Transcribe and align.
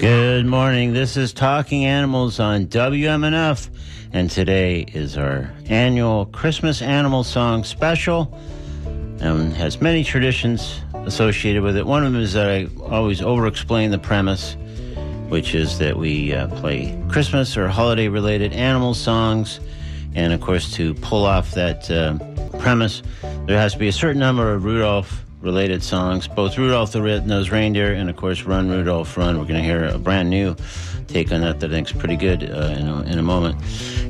Good 0.00 0.46
morning. 0.46 0.94
This 0.94 1.18
is 1.18 1.34
Talking 1.34 1.84
Animals 1.84 2.40
on 2.40 2.68
WMNF, 2.68 3.68
and 4.14 4.30
today 4.30 4.86
is 4.94 5.18
our 5.18 5.52
annual 5.66 6.24
Christmas 6.24 6.80
Animal 6.80 7.22
Song 7.22 7.64
Special, 7.64 8.34
and 9.20 9.52
has 9.52 9.82
many 9.82 10.02
traditions 10.02 10.80
associated 11.04 11.62
with 11.62 11.76
it. 11.76 11.84
One 11.84 12.02
of 12.02 12.14
them 12.14 12.22
is 12.22 12.32
that 12.32 12.48
I 12.48 12.68
always 12.82 13.20
over-explain 13.20 13.90
the 13.90 13.98
premise, 13.98 14.56
which 15.28 15.54
is 15.54 15.78
that 15.80 15.98
we 15.98 16.32
uh, 16.32 16.48
play 16.48 16.98
Christmas 17.10 17.58
or 17.58 17.68
holiday-related 17.68 18.54
animal 18.54 18.94
songs, 18.94 19.60
and 20.14 20.32
of 20.32 20.40
course, 20.40 20.72
to 20.76 20.94
pull 20.94 21.26
off 21.26 21.50
that 21.50 21.90
uh, 21.90 22.16
premise, 22.58 23.02
there 23.44 23.58
has 23.58 23.74
to 23.74 23.78
be 23.78 23.88
a 23.88 23.92
certain 23.92 24.20
number 24.20 24.54
of 24.54 24.64
Rudolph 24.64 25.26
related 25.40 25.82
songs, 25.82 26.28
both 26.28 26.58
Rudolph 26.58 26.92
the 26.92 27.02
Red-Nosed 27.02 27.50
Reindeer 27.50 27.92
and, 27.92 28.10
of 28.10 28.16
course, 28.16 28.42
Run, 28.42 28.68
Rudolph, 28.68 29.16
Run. 29.16 29.38
We're 29.38 29.44
going 29.44 29.60
to 29.60 29.62
hear 29.62 29.84
a 29.84 29.98
brand 29.98 30.30
new 30.30 30.54
take 31.06 31.32
on 31.32 31.40
that 31.40 31.60
that 31.60 31.70
I 31.70 31.74
think 31.74 31.90
is 31.90 31.96
pretty 31.96 32.16
good 32.16 32.42
uh, 32.42 32.74
in, 32.78 32.86
a, 32.86 33.02
in 33.02 33.18
a 33.18 33.22
moment. 33.22 33.56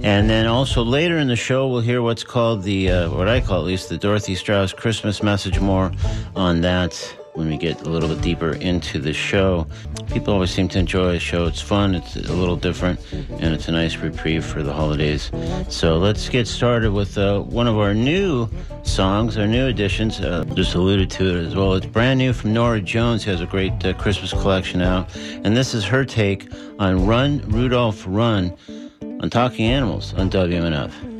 And 0.03 0.28
then 0.28 0.47
also 0.47 0.83
later 0.83 1.19
in 1.19 1.28
the 1.28 1.37
show, 1.37 1.69
we'll 1.69 1.81
hear 1.81 2.03
what's 2.03 2.25
called 2.25 2.62
the, 2.62 2.91
uh, 2.91 3.11
what 3.11 3.28
I 3.28 3.41
call 3.41 3.61
at 3.61 3.67
least, 3.67 3.89
the 3.89 3.98
Dorothy 3.98 4.34
Strauss 4.34 4.72
Christmas 4.72 5.22
message. 5.22 5.61
More 5.61 5.92
on 6.34 6.61
that 6.62 7.17
when 7.34 7.48
we 7.48 7.56
get 7.56 7.81
a 7.83 7.89
little 7.89 8.09
bit 8.09 8.20
deeper 8.20 8.53
into 8.55 8.98
the 8.98 9.12
show. 9.12 9.67
People 10.12 10.34
always 10.34 10.50
seem 10.50 10.69
to 10.69 10.78
enjoy 10.78 11.12
the 11.12 11.20
show. 11.20 11.47
It's 11.47 11.61
fun, 11.61 11.95
it's 11.95 12.17
a 12.17 12.33
little 12.33 12.56
different, 12.56 13.00
and 13.12 13.55
it's 13.55 13.69
a 13.69 13.72
nice 13.72 13.97
reprieve 13.97 14.45
for 14.45 14.62
the 14.62 14.72
holidays. 14.72 15.31
So 15.69 15.98
let's 15.98 16.28
get 16.28 16.48
started 16.48 16.92
with 16.92 17.17
uh, 17.17 17.41
one 17.41 17.67
of 17.67 17.78
our 17.78 17.95
new 17.95 18.48
songs, 18.83 19.39
our 19.39 19.47
new 19.47 19.67
additions. 19.67 20.20
Uh, 20.20 20.45
just 20.55 20.75
alluded 20.75 21.11
to 21.12 21.28
it 21.28 21.47
as 21.47 21.55
well. 21.55 21.75
It's 21.75 21.87
brand 21.87 22.19
new 22.19 22.33
from 22.33 22.53
Norah 22.53 22.81
Jones, 22.81 23.25
who 23.25 23.31
has 23.31 23.41
a 23.41 23.47
great 23.47 23.84
uh, 23.84 23.92
Christmas 23.94 24.33
collection 24.33 24.83
out. 24.83 25.15
And 25.17 25.56
this 25.56 25.75
is 25.75 25.84
her 25.84 26.05
take 26.05 26.53
on 26.78 27.06
Run, 27.06 27.42
Rudolph, 27.48 28.05
Run 28.06 28.56
on 29.20 29.31
Talking 29.31 29.67
Animals 29.67 30.15
on 30.15 30.31
WMNF. 30.31 31.19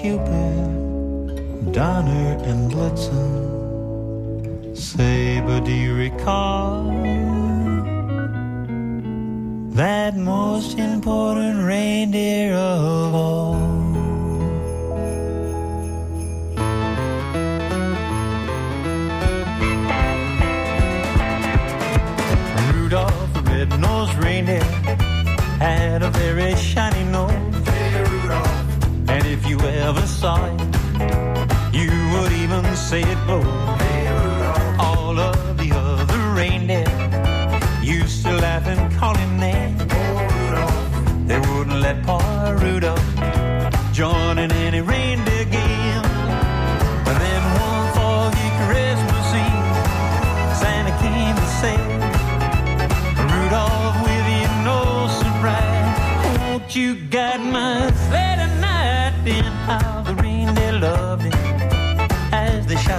Cupid, 0.00 1.72
Donner 1.72 2.38
and 2.44 2.72
Blitzen. 2.72 4.74
Say, 4.74 5.42
but 5.44 5.64
do 5.66 5.72
you 5.72 5.94
recall 5.94 6.84
that 9.74 10.16
most 10.16 10.78
important 10.78 11.66
reindeer 11.66 12.54
of 12.54 13.14
all? 13.14 13.56
Rudolph 22.72 23.34
the 23.34 23.42
red-nosed 23.50 24.14
reindeer 24.14 24.64
had 25.60 26.02
a 26.02 26.08
very 26.08 26.56
shiny 26.56 27.04
nose 27.12 27.19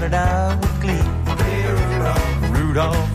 shouted 0.01 0.15
out 0.15 0.59
with 0.61 0.81
glee. 0.81 2.59
Rudolph. 2.59 3.10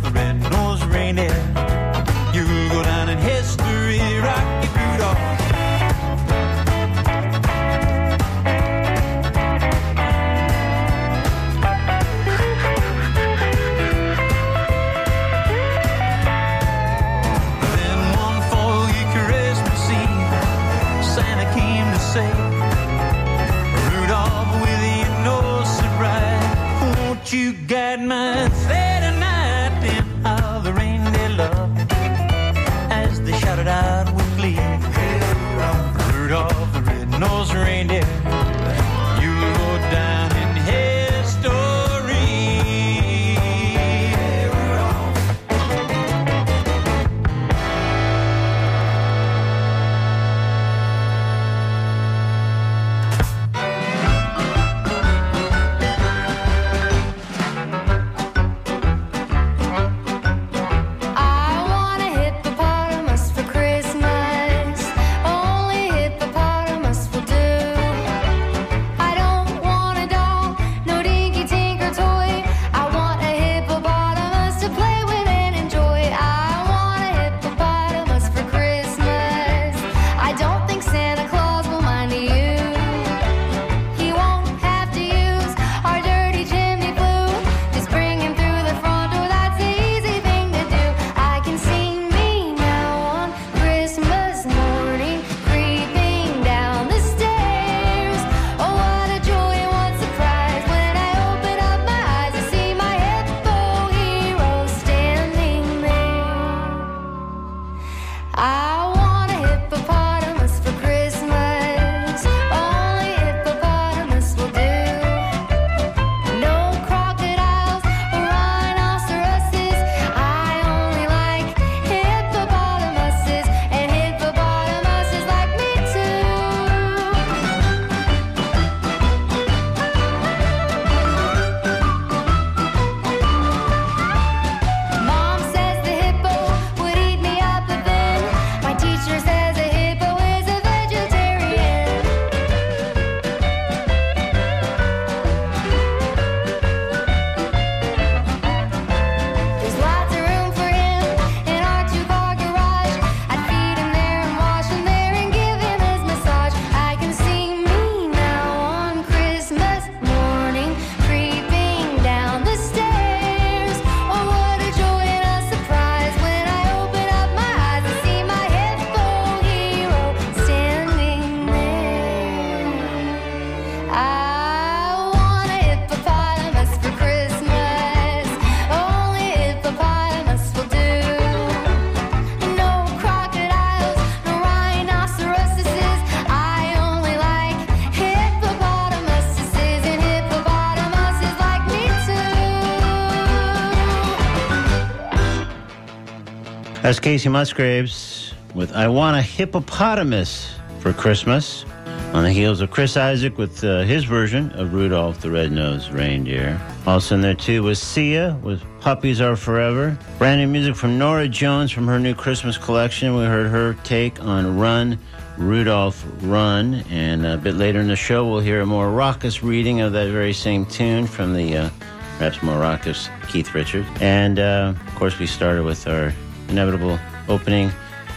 That's 196.87 197.01
Kacey 197.01 197.33
Musgraves 197.33 198.33
with 198.55 198.73
I 198.73 198.87
Want 198.87 199.17
a 199.17 199.21
Hippopotamus 199.21 200.55
for 200.79 200.93
Christmas 200.93 201.65
on 202.13 202.23
the 202.23 202.31
heels 202.31 202.61
of 202.61 202.71
Chris 202.71 202.97
Isaak 202.97 203.39
with 203.39 203.65
uh, 203.65 203.83
his 203.83 204.05
version 204.05 204.53
of 204.53 204.73
Rudolph 204.73 205.21
the 205.21 205.29
Red-Nosed 205.29 205.91
Reindeer. 205.91 206.61
Also 206.87 207.17
in 207.17 207.23
there 207.23 207.35
too 207.35 207.65
was 207.65 207.83
Sia 207.83 208.39
with 208.41 208.63
Puppies 208.79 209.21
Are 209.21 209.35
Forever. 209.35 209.99
Brand 210.19 210.41
new 210.41 210.47
music 210.47 210.77
from 210.77 210.97
Norah 210.97 211.27
Jones 211.27 211.73
from 211.73 211.89
her 211.89 211.99
new 211.99 212.15
Christmas 212.15 212.57
collection. 212.57 213.17
We 213.17 213.25
heard 213.25 213.51
her 213.51 213.75
take 213.83 214.23
on 214.23 214.57
Run 214.57 214.97
Rudolph 215.37 216.07
Run, 216.21 216.85
and 216.89 217.27
a 217.27 217.37
bit 217.37 217.57
later 217.57 217.81
in 217.81 217.89
the 217.89 217.97
show 217.97 218.31
we'll 218.31 218.39
hear 218.39 218.61
a 218.61 218.67
more 218.67 218.93
raucous 218.93 219.43
reading 219.43 219.81
of 219.81 219.93
that 219.95 220.13
very 220.13 220.33
same 220.33 220.65
tune 220.65 221.09
from 221.09 221.35
the 221.35 221.57
uh, 221.57 221.71
perhaps 222.17 222.45
more 222.45 222.61
raucous 222.61 223.09
Keith 223.27 223.53
Richards. 223.57 223.89
And 224.01 224.39
uh, 224.39 224.75
of 224.87 224.95
course 224.95 225.19
we 225.19 225.27
started 225.27 225.65
with 225.65 225.89
our 225.89 226.15
inevitable 226.49 226.99
opening. 227.29 227.71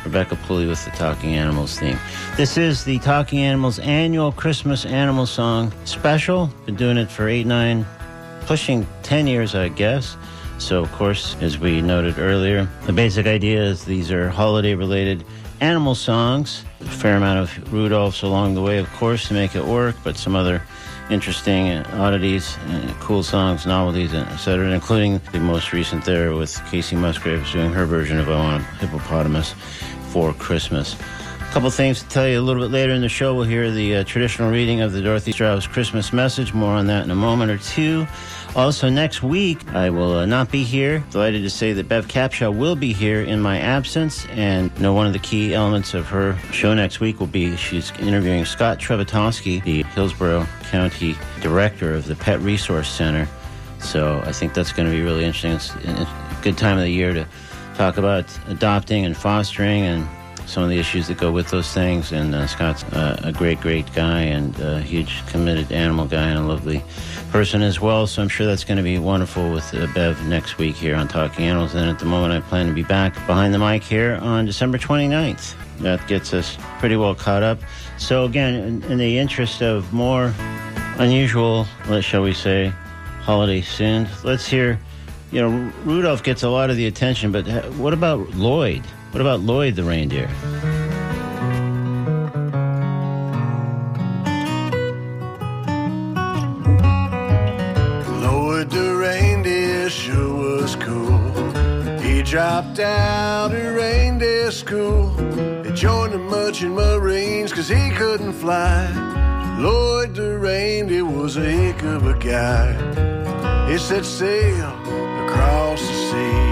Rebecca 0.06 0.38
Pulley 0.38 0.66
with 0.66 0.84
the 0.86 0.92
Talking 0.92 1.36
Animals 1.36 1.78
theme. 1.78 2.00
This 2.38 2.58
is 2.58 2.86
the 2.86 3.00
Talking 3.00 3.40
Animals 3.40 3.80
annual 3.80 4.32
Christmas 4.32 4.86
animal 4.86 5.26
song 5.26 5.74
special. 5.84 6.50
Been 6.66 6.76
doing 6.76 6.98
it 6.98 7.12
for 7.12 7.28
eight, 7.28 7.46
nine, 7.46 7.86
pushing 8.46 8.88
10 9.04 9.28
years, 9.28 9.56
I 9.56 9.68
guess. 9.68 10.16
So, 10.58 10.82
of 10.82 10.92
course, 10.94 11.36
as 11.42 11.60
we 11.60 11.82
noted 11.82 12.18
earlier, 12.18 12.68
the 12.86 12.94
basic 12.94 13.28
idea 13.28 13.62
is 13.64 13.86
these 13.86 14.12
are 14.12 14.30
holiday 14.30 14.74
related 14.74 15.24
animal 15.62 15.96
songs. 15.96 16.64
A 16.82 16.86
fair 16.86 17.16
amount 17.16 17.40
of 17.40 17.50
Rudolphs 17.72 18.24
along 18.24 18.56
the 18.56 18.62
way, 18.62 18.78
of 18.78 18.92
course, 18.94 19.28
to 19.28 19.34
make 19.34 19.56
it 19.56 19.66
work, 19.66 19.96
but 20.04 20.18
some 20.18 20.36
other 20.36 20.62
interesting 21.10 21.72
oddities, 21.94 22.58
uh, 22.58 22.94
cool 23.00 23.24
songs, 23.24 23.66
novelties, 23.66 24.14
etc., 24.14 24.72
including 24.72 25.20
the 25.32 25.40
most 25.40 25.74
recent 25.74 26.06
there 26.06 26.34
with 26.34 26.52
Kacey 26.70 26.96
Musgraves 26.96 27.52
doing 27.52 27.72
her 27.74 27.86
version 27.86 28.20
of 28.20 28.30
I 28.30 28.36
Want 28.36 28.64
a 28.64 28.66
Hippopotamus 28.86 29.56
for 30.10 30.34
Christmas. 30.34 30.96
A 31.50 31.52
couple 31.52 31.72
things 31.72 32.04
to 32.04 32.10
tell 32.10 32.28
you 32.28 32.40
a 32.40 32.44
little 32.44 32.62
bit 32.62 32.70
later 32.70 32.94
in 32.94 33.02
the 33.02 33.10
show. 33.10 33.34
We'll 33.34 33.46
hear 33.46 33.72
the 33.72 33.96
uh, 33.96 34.04
traditional 34.04 34.52
reading 34.52 34.82
of 34.82 34.94
the 34.94 35.02
Dorothy 35.02 35.32
Strauss 35.32 35.66
Christmas 35.66 36.14
message. 36.14 36.54
More 36.54 36.74
on 36.74 36.86
that 36.86 37.04
in 37.04 37.10
a 37.10 37.16
moment 37.16 37.50
or 37.50 37.58
two. 37.58 38.06
Also, 38.56 38.88
next 38.88 39.24
week, 39.24 39.68
I 39.74 39.90
will 39.90 40.20
uh, 40.20 40.26
not 40.28 40.52
be 40.52 40.64
here. 40.64 41.04
Delighted 41.10 41.42
to 41.42 41.50
say 41.50 41.74
that 41.74 41.90
Bev 41.90 42.08
Capshaw 42.08 42.56
will 42.56 42.76
be 42.76 42.94
here 42.94 43.24
in 43.24 43.42
my 43.42 43.60
absence. 43.60 44.28
And 44.28 44.72
you 44.76 44.84
know, 44.84 44.94
one 44.94 45.08
of 45.08 45.14
the 45.14 45.20
key 45.20 45.56
elements 45.56 45.96
of 45.96 46.06
her 46.10 46.38
show 46.52 46.76
next 46.76 47.00
week 47.00 47.20
will 47.20 47.26
be 47.26 47.56
she's 47.56 47.90
interviewing 48.00 48.46
Scott 48.46 48.78
Trebatoski, 48.78 49.64
the 49.64 49.82
Hillsborough 49.82 50.46
County 50.66 51.18
Director 51.42 51.96
of 51.96 52.06
the 52.06 52.16
Pet 52.16 52.40
Resource 52.42 52.92
Center. 52.92 53.28
So 53.80 54.22
I 54.24 54.34
think 54.34 54.54
that's 54.54 54.72
going 54.72 54.88
to 54.88 54.96
be 54.96 55.02
really 55.02 55.26
interesting. 55.26 55.54
It's 55.54 55.74
a 55.74 56.40
good 56.44 56.60
time 56.60 56.78
of 56.78 56.84
the 56.84 56.92
year 56.92 57.12
to 57.12 57.28
talk 57.74 57.98
about 57.98 58.26
adopting 58.50 59.04
and 59.04 59.18
fostering 59.18 59.82
and 59.82 60.08
some 60.50 60.64
of 60.64 60.70
the 60.70 60.80
issues 60.80 61.08
that 61.08 61.18
go 61.18 61.32
with 61.32 61.50
those 61.50 61.72
things. 61.72 62.12
And 62.12 62.34
uh, 62.34 62.48
Scott's 62.48 62.84
uh, 62.86 63.22
a 63.24 63.32
great, 63.32 63.62
great 63.62 63.92
guy 63.94 64.22
and 64.22 64.60
a 64.60 64.82
huge 64.82 65.26
committed 65.28 65.72
animal 65.72 66.06
guy 66.06 66.28
and 66.30 66.40
a 66.40 66.44
lovely 66.44 66.84
person 67.32 67.62
as 67.62 67.80
well. 67.80 68.08
So 68.08 68.22
I'm 68.22 68.30
sure 68.30 68.48
that's 68.48 68.64
going 68.64 68.78
to 68.78 68.84
be 68.84 68.98
wonderful 68.98 69.52
with 69.52 69.74
uh, 69.74 69.88
Bev 69.94 70.26
next 70.28 70.58
week 70.58 70.76
here 70.76 70.96
on 70.96 71.08
Talking 71.08 71.46
Animals. 71.46 71.76
And 71.76 71.90
at 71.90 72.00
the 72.00 72.06
moment, 72.06 72.34
I 72.34 72.48
plan 72.48 72.68
to 72.68 72.74
be 72.74 72.84
back 72.84 73.14
behind 73.28 73.54
the 73.54 73.60
mic 73.60 73.84
here 73.84 74.16
on 74.22 74.46
December 74.46 74.78
29th. 74.78 75.56
That 75.80 76.06
gets 76.08 76.34
us 76.34 76.58
pretty 76.80 76.96
well 76.96 77.16
caught 77.16 77.44
up. 77.44 77.60
So 77.98 78.26
again, 78.26 78.56
in, 78.56 78.84
in 78.84 78.98
the 78.98 79.20
interest 79.20 79.62
of 79.62 79.94
more 79.94 80.34
unusual, 80.98 81.66
shall 82.02 82.24
we 82.24 82.34
say, 82.34 82.74
holiday 83.22 83.62
sins, 83.62 84.10
let's 84.24 84.48
hear. 84.48 84.80
You 85.32 85.42
know, 85.42 85.72
Rudolph 85.84 86.24
gets 86.24 86.42
a 86.42 86.50
lot 86.50 86.72
of 86.72 86.76
the 86.76 86.88
attention, 86.88 87.32
but 87.32 87.46
what 87.76 87.94
about 87.94 88.32
Lloyd? 88.32 88.82
What 89.12 89.22
about 89.22 89.40
Lloyd 89.40 89.76
the 89.76 89.84
reindeer? 89.84 90.30
Lloyd 98.22 98.70
the 98.70 98.96
reindeer 99.02 99.90
sure 99.90 100.60
was 100.62 100.76
cool. 100.76 101.18
He 102.00 102.22
dropped 102.22 102.80
out 102.80 103.52
of 103.52 103.76
reindeer 103.76 104.52
school. 104.52 105.10
He 105.64 105.72
joined 105.74 106.14
the 106.14 106.20
merchant 106.20 106.76
marines 106.76 107.52
cause 107.52 107.68
he 107.68 107.90
couldn't 107.90 108.34
fly. 108.34 108.88
Lloyd 109.60 110.14
the 110.14 110.38
reindeer 110.38 111.04
was 111.04 111.36
a 111.36 111.52
heck 111.52 111.82
of 111.82 112.06
a 112.06 112.14
guy. 112.20 112.74
He 113.72 113.80
set 113.80 114.06
sail 114.06 114.70
across 115.26 115.82
the 115.82 115.94
seas. 116.12 116.49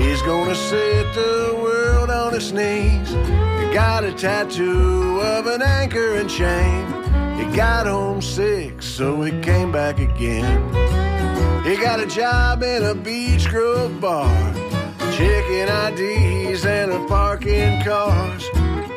He's 0.00 0.22
gonna 0.22 0.54
set 0.54 1.14
the 1.14 1.58
world 1.62 2.10
on 2.10 2.34
its 2.34 2.52
knees. 2.52 3.10
He 3.10 3.74
got 3.74 4.02
a 4.02 4.12
tattoo 4.12 5.20
of 5.20 5.46
an 5.46 5.60
anchor 5.62 6.14
and 6.14 6.28
chain. 6.28 6.86
He 7.38 7.44
got 7.54 7.86
homesick, 7.86 8.82
so 8.82 9.20
he 9.22 9.30
came 9.40 9.70
back 9.70 9.98
again. 9.98 10.60
He 11.64 11.76
got 11.76 12.00
a 12.00 12.06
job 12.06 12.62
in 12.62 12.82
a 12.82 12.94
Beach 12.94 13.46
Grove 13.48 14.00
bar, 14.00 14.54
checking 15.12 15.68
IDs 15.68 16.64
and 16.64 16.90
a 16.90 17.06
parking 17.06 17.82
cars. 17.82 18.48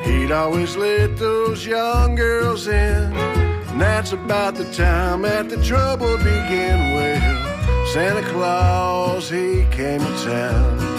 He'd 0.05 0.31
always 0.31 0.77
let 0.77 1.17
those 1.17 1.65
young 1.65 2.15
girls 2.15 2.67
in. 2.67 3.13
And 3.13 3.81
that's 3.81 4.13
about 4.13 4.55
the 4.55 4.71
time 4.71 5.23
that 5.23 5.49
the 5.49 5.61
trouble 5.63 6.17
began. 6.17 6.93
Well, 6.93 7.85
Santa 7.87 8.27
Claus, 8.29 9.29
he 9.29 9.65
came 9.71 9.99
to 9.99 10.23
town. 10.23 10.92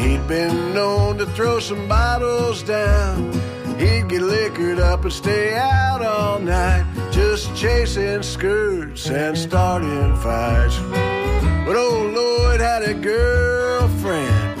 He'd 0.00 0.26
been 0.26 0.72
known 0.72 1.18
to 1.18 1.26
throw 1.26 1.60
some 1.60 1.86
bottles 1.86 2.62
down. 2.62 3.32
He'd 3.78 4.08
get 4.08 4.22
liquored 4.22 4.80
up 4.80 5.04
and 5.04 5.12
stay 5.12 5.54
out 5.54 6.02
all 6.02 6.38
night, 6.38 6.84
just 7.12 7.54
chasing 7.54 8.22
skirts 8.22 9.10
and 9.10 9.36
starting 9.36 10.16
fights. 10.16 10.78
But 11.66 11.76
old 11.76 12.14
Lloyd 12.14 12.60
had 12.60 12.82
a 12.82 12.94
girlfriend. 12.94 14.58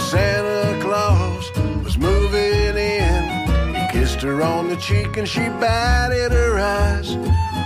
Santa 0.00 0.78
Claus 0.82 1.50
was 1.84 1.96
moving 1.96 2.76
in. 2.76 3.74
He 3.74 3.86
kissed 3.92 4.20
her 4.22 4.42
on 4.42 4.68
the 4.68 4.76
cheek 4.76 5.16
and 5.16 5.28
she 5.28 5.48
batted 5.64 6.32
her 6.32 6.58
eyes. 6.58 7.16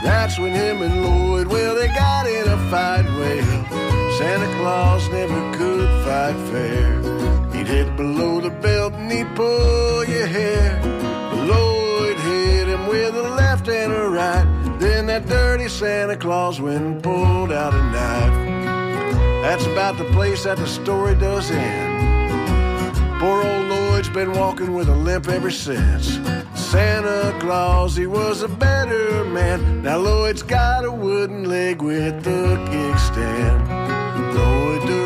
That's 0.05 0.39
when 0.39 0.53
him 0.53 0.83
and 0.83 1.03
Lloyd, 1.03 1.47
well, 1.47 1.75
they 1.75 1.89
got 1.89 2.27
in 2.27 2.47
a 2.47 2.59
fight. 2.71 3.07
Well, 3.19 3.65
Santa 4.19 4.47
Claus 4.59 4.94
he'd 9.15 9.35
pull 9.35 10.05
your 10.05 10.27
hair. 10.27 10.81
Lloyd 11.47 12.19
hit 12.19 12.69
him 12.69 12.87
with 12.87 13.15
a 13.17 13.23
left 13.23 13.69
and 13.69 13.93
a 13.93 14.09
right. 14.09 14.47
Then 14.79 15.07
that 15.07 15.27
dirty 15.27 15.69
Santa 15.69 16.17
Claus 16.17 16.61
went 16.61 16.85
and 16.85 17.03
pulled 17.03 17.53
out 17.53 17.75
a 17.75 17.83
knife. 17.95 18.37
That's 19.43 19.67
about 19.67 19.99
the 19.99 20.05
place 20.17 20.45
that 20.45 20.57
the 20.57 20.67
story 20.67 21.15
does 21.15 21.51
end. 21.51 23.21
Poor 23.21 23.43
old 23.43 23.67
Lloyd's 23.67 24.09
been 24.09 24.33
walking 24.33 24.75
with 24.75 24.89
a 24.89 24.95
limp 24.95 25.29
ever 25.29 25.51
since. 25.51 26.19
Santa 26.55 27.37
Claus, 27.41 27.95
he 27.95 28.07
was 28.07 28.43
a 28.43 28.49
better 28.49 29.25
man. 29.25 29.83
Now 29.83 29.99
Lloyd's 29.99 30.43
got 30.43 30.85
a 30.85 30.91
wooden 30.91 31.45
leg 31.45 31.83
with 31.83 32.27
a 32.27 32.57
kickstand. 32.71 33.61
Lloyd 34.35 34.83
the 34.89 35.05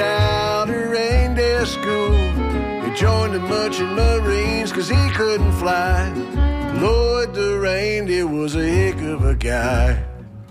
out 0.00 0.68
of 0.68 0.90
reindeer 0.90 1.64
school. 1.66 2.16
He 2.84 2.94
joined 2.94 3.34
the 3.34 3.40
merchant 3.40 3.92
marines 3.92 4.72
cause 4.72 4.88
he 4.88 5.10
couldn't 5.10 5.52
fly. 5.52 6.10
Lloyd 6.80 7.34
the 7.34 7.58
reindeer 7.58 8.26
was 8.26 8.56
a 8.56 8.64
hick 8.64 8.96
of 9.02 9.24
a 9.24 9.34
guy. 9.34 10.02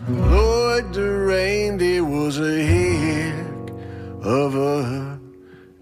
Lloyd 0.08 0.94
the 0.94 1.10
reindeer 1.10 2.04
was 2.04 2.40
a 2.40 2.64
hick 2.64 3.74
of 4.22 4.56
a 4.56 5.20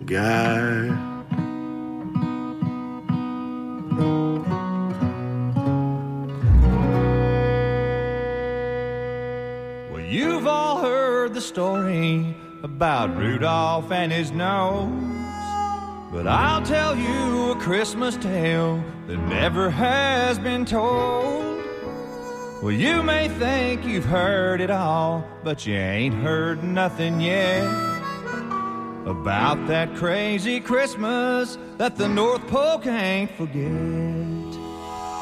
guy. 0.05 0.87
Well, 9.91 10.01
you've 10.01 10.47
all 10.47 10.79
heard 10.79 11.33
the 11.33 11.41
story 11.41 12.35
about 12.63 13.15
Rudolph 13.15 13.91
and 13.91 14.11
his 14.11 14.31
nose. 14.31 14.89
But 16.11 16.27
I'll 16.27 16.63
tell 16.63 16.95
you 16.95 17.51
a 17.51 17.55
Christmas 17.57 18.17
tale 18.17 18.83
that 19.07 19.17
never 19.17 19.69
has 19.69 20.39
been 20.39 20.65
told. 20.65 21.63
Well, 22.61 22.71
you 22.71 23.03
may 23.03 23.29
think 23.29 23.85
you've 23.85 24.05
heard 24.05 24.61
it 24.61 24.71
all, 24.71 25.23
but 25.43 25.67
you 25.67 25.75
ain't 25.75 26.15
heard 26.15 26.63
nothing 26.63 27.21
yet 27.21 27.63
about 29.05 29.67
that 29.67 29.95
crazy 29.95 30.59
Christmas 30.59 31.57
that 31.77 31.95
the 31.97 32.07
North 32.07 32.45
Pole 32.47 32.79
can't 32.79 33.29
forget. 33.31 33.71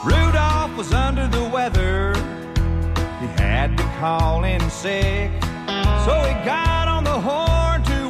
Rudolph 0.06 0.78
was 0.78 0.94
under 0.94 1.28
the 1.28 1.44
weather, 1.50 2.14
he 3.20 3.28
had 3.42 3.76
to 3.78 3.84
call 4.00 4.44
in 4.44 4.62
sick, 4.70 5.32
so 6.06 6.14
he 6.24 6.34
got 6.46 6.85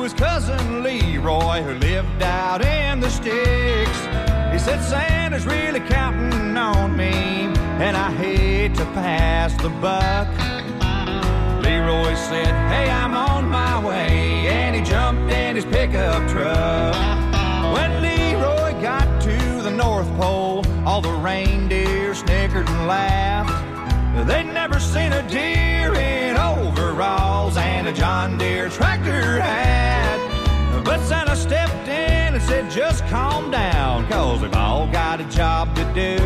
his 0.06 0.14
cousin 0.14 0.84
Leroy, 0.84 1.64
who 1.64 1.74
lived 1.80 2.22
out 2.22 2.64
in 2.64 3.00
the 3.00 3.10
sticks. 3.10 4.00
He 4.54 4.60
said, 4.60 4.80
Santa's 4.84 5.48
really 5.48 5.80
counting 5.80 6.56
on 6.56 6.96
me, 6.96 7.12
and 7.82 7.98
I 7.98 8.12
hate 8.12 8.76
to 8.76 8.86
pass 8.94 9.52
the 9.64 9.70
buck. 9.70 10.28
Leroy 11.64 12.14
said, 12.14 12.54
Hey, 12.70 12.88
I'm 12.92 13.16
on 13.16 13.50
my 13.50 13.84
way, 13.84 14.48
and 14.48 14.76
he 14.76 14.84
jumped 14.84 15.34
in 15.34 15.56
his 15.56 15.66
pickup 15.66 16.30
truck. 16.30 16.94
When 17.74 18.04
Leroy 18.04 18.80
got 18.84 19.08
to 19.24 19.62
the 19.64 19.72
North 19.72 20.08
Pole, 20.18 20.64
all 20.86 21.02
the 21.02 21.14
reindeer 21.14 22.14
snickered 22.14 22.70
and 22.70 22.88
laughed. 22.88 24.28
They'd 24.28 24.54
never 24.54 24.80
seen 24.80 25.14
a 25.14 25.28
deer 25.28 25.96
in 25.96 26.35
overalls 26.96 27.58
and 27.58 27.90
a 27.90 27.92
John 27.92 28.38
Deere 28.38 28.70
tractor 28.70 29.42
hat. 29.42 30.82
But 30.86 31.02
Santa 31.02 31.36
stepped 31.36 31.90
in 31.90 32.36
and 32.36 32.42
said, 32.42 32.72
just 32.72 33.06
calm 33.08 33.52
down, 33.52 34.08
cause 34.08 34.42
we've 34.42 34.54
all 34.54 34.88
got 34.88 35.20
a 35.20 35.26
job 35.26 35.76
to 35.76 35.84
do. 35.94 36.24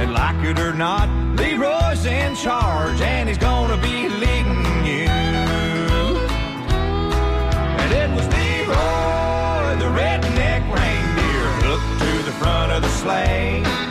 And 0.00 0.12
like 0.12 0.44
it 0.44 0.58
or 0.58 0.72
not, 0.72 1.08
Leroy's 1.36 2.04
in 2.06 2.34
charge 2.34 3.00
and 3.02 3.28
he's 3.28 3.38
gonna 3.38 3.80
be 3.80 4.08
leading 4.08 4.64
you. 4.84 5.06
And 7.78 7.92
it 7.92 8.10
was 8.10 8.26
Leroy, 8.34 9.76
the 9.78 9.90
redneck 9.94 10.62
reindeer, 10.74 11.46
hooked 11.68 12.00
to 12.02 12.24
the 12.24 12.32
front 12.32 12.72
of 12.72 12.82
the 12.82 12.88
sleigh. 12.88 13.89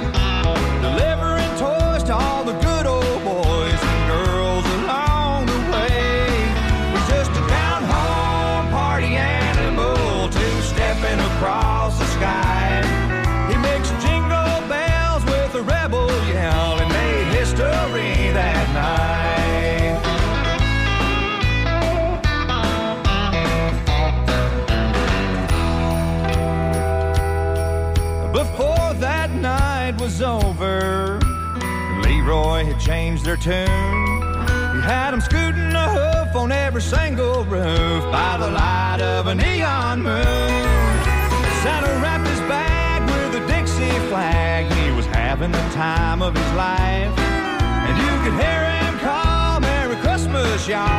Changed 32.90 33.24
their 33.24 33.38
tune. 33.38 33.54
He 34.74 34.82
had 34.82 35.12
them 35.12 35.22
scooting 35.22 35.74
a 35.76 35.90
hoof 35.94 36.36
on 36.36 36.52
every 36.52 36.82
single 36.82 37.44
roof 37.46 38.02
by 38.12 38.36
the 38.40 38.50
light 38.50 38.98
of 39.00 39.28
a 39.28 39.36
neon 39.36 40.02
moon. 40.02 40.24
Santa 41.62 41.94
wrapped 42.02 42.28
his 42.28 42.40
bag 42.50 43.04
with 43.06 43.44
a 43.44 43.46
Dixie 43.46 43.92
flag. 44.10 44.66
He 44.74 44.90
was 44.98 45.06
having 45.06 45.52
the 45.52 45.66
time 45.70 46.24
of 46.24 46.36
his 46.36 46.52
life. 46.54 47.14
And 47.86 47.96
you 47.96 48.14
could 48.24 48.34
hear 48.42 48.62
him 48.82 48.98
call 48.98 49.60
Merry 49.60 49.96
Christmas, 49.98 50.68
y'all, 50.68 50.99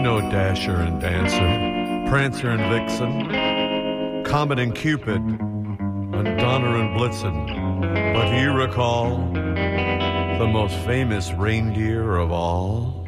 You 0.00 0.04
know 0.04 0.20
Dasher 0.30 0.76
and 0.76 0.98
Dancer, 0.98 2.08
Prancer 2.08 2.48
and 2.48 2.62
Vixen, 2.72 4.24
Comet 4.24 4.58
and 4.58 4.74
Cupid, 4.74 5.20
and 5.20 6.38
Donner 6.38 6.78
and 6.78 6.98
Blitzen. 6.98 8.14
But 8.14 8.30
do 8.30 8.40
you 8.40 8.50
recall 8.50 9.18
the 10.38 10.48
most 10.50 10.74
famous 10.86 11.34
reindeer 11.34 12.16
of 12.16 12.32
all? 12.32 12.99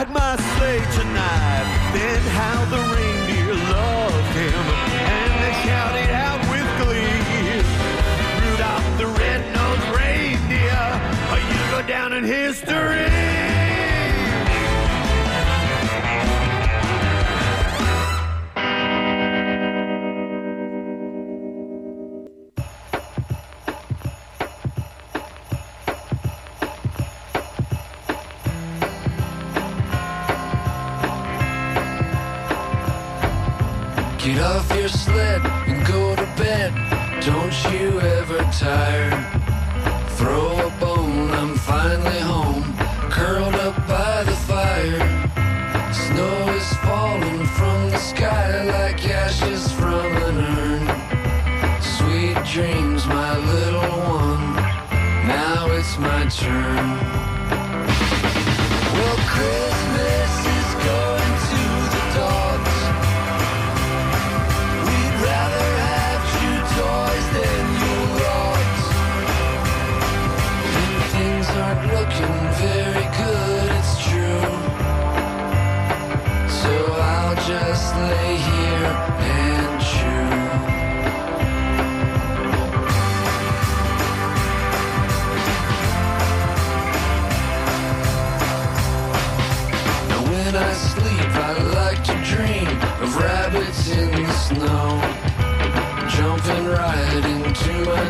Guide 0.00 0.12
my 0.12 0.36
sleigh 0.56 0.80
tonight? 0.98 1.92
Then 1.92 2.22
how 2.32 2.64
the 2.66 2.80
reindeer 2.94 3.54
loved 3.54 4.32
him, 4.34 4.64
and 5.14 5.32
they 5.42 5.54
shouted 5.66 6.10
out 6.10 6.40
with 6.50 6.68
glee, 6.80 7.20
Rudolph 8.42 8.98
the 8.98 9.06
red-nosed 9.06 9.88
reindeer, 9.98 10.84
you 11.52 11.70
go 11.70 11.86
down 11.86 12.12
in 12.14 12.24
history. 12.24 13.29
Ever 38.62 38.89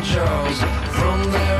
jaws 0.03 0.59
from 0.95 1.31
their 1.31 1.50